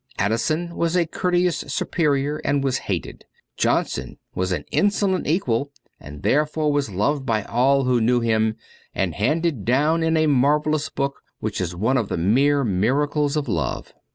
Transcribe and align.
Addison 0.17 0.75
was 0.75 0.95
a 0.95 1.05
courteous 1.05 1.57
superior 1.67 2.37
and 2.37 2.63
was 2.63 2.79
hated. 2.89 3.23
Johnson 3.55 4.17
was 4.33 4.51
an 4.51 4.65
insolent 4.71 5.27
equal, 5.27 5.71
and 5.99 6.23
therefore 6.23 6.71
was 6.73 6.89
loved 6.89 7.23
by 7.23 7.43
all 7.43 7.83
who 7.83 8.01
knew 8.01 8.19
him 8.19 8.55
and 8.95 9.13
handed 9.13 9.63
down 9.63 10.01
in 10.01 10.17
a 10.17 10.25
marvellous 10.25 10.89
book 10.89 11.21
which 11.39 11.61
is 11.61 11.75
one 11.75 11.97
of 11.97 12.09
the 12.09 12.17
mere 12.17 12.63
miracles 12.63 13.37
of 13.37 13.47
love. 13.47 13.93